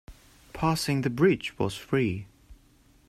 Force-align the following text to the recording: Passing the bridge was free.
Passing 0.51 1.01
the 1.01 1.11
bridge 1.11 1.59
was 1.59 1.75
free. 1.77 2.25